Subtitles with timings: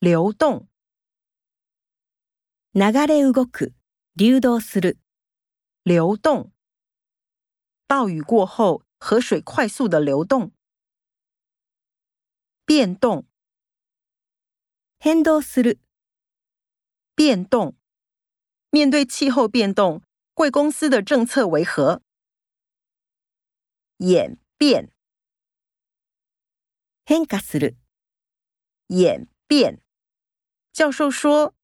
[0.00, 0.68] 流动，
[2.72, 3.74] 流れ動く，
[4.14, 4.96] 流動する。
[5.84, 6.52] 流动。
[7.88, 10.52] 暴雨过后，河水快速的流动。
[12.64, 13.26] 变动，
[15.00, 15.80] 変動する。
[17.16, 17.74] 变动。
[18.70, 20.04] 面对气候变动，
[20.34, 22.00] 贵公司的政策为何？
[23.96, 24.92] 演变，
[27.04, 27.76] 変化する。
[28.90, 29.82] 演变。
[30.78, 31.54] 教授说：“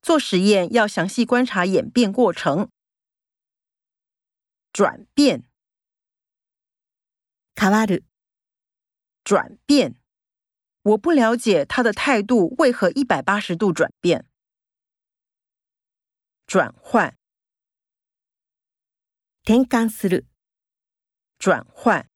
[0.00, 2.70] 做实验要详细观察演变过程，
[4.72, 5.50] 转变。
[7.56, 8.00] 卡瓦鲁，
[9.24, 9.96] 转变。
[10.82, 14.24] 我不了解他的态度为何一百八十度转变。
[16.46, 17.18] 转换。
[19.42, 20.26] 天干する。
[21.40, 22.08] 转换。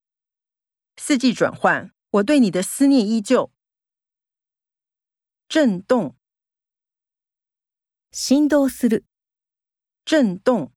[0.98, 3.50] 四季转换，我对你的思念依旧。
[5.48, 6.14] 震动。”
[8.20, 9.04] 振动する，
[10.04, 10.72] 震动。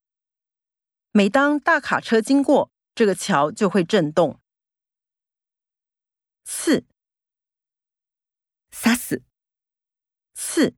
[1.11, 4.39] 每当大卡车经过，这个桥就会震动。
[6.43, 6.85] 刺，
[8.69, 9.23] さ死。
[10.35, 10.75] 刺，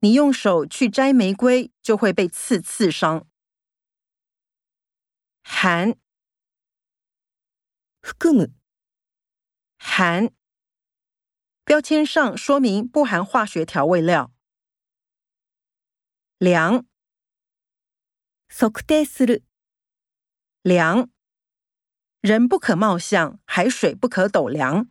[0.00, 3.26] 你用手去摘玫瑰，就会被刺刺伤。
[5.42, 5.96] 含，
[9.78, 10.30] 含，
[11.64, 14.35] 标签上说明不含化学调味料。
[16.38, 16.84] 量，
[18.50, 19.42] 測定する。
[20.64, 21.08] 量，
[22.20, 24.86] 人不可貌相，海水不可斗量。